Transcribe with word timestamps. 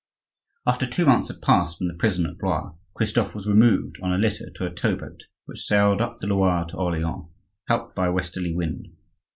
After 0.65 0.87
two 0.87 1.05
months 1.05 1.27
had 1.27 1.43
passed 1.43 1.79
in 1.79 1.87
the 1.87 1.93
prison 1.93 2.25
at 2.25 2.39
Blois, 2.39 2.73
Christophe 2.95 3.35
was 3.35 3.47
removed 3.47 3.99
on 4.01 4.11
a 4.11 4.17
litter 4.17 4.49
to 4.49 4.65
a 4.65 4.73
tow 4.73 4.95
boat, 4.95 5.27
which 5.45 5.63
sailed 5.67 6.01
up 6.01 6.17
the 6.19 6.25
Loire 6.25 6.65
to 6.69 6.75
Orleans, 6.77 7.27
helped 7.67 7.93
by 7.95 8.07
a 8.07 8.11
westerly 8.11 8.51
wind. 8.55 8.87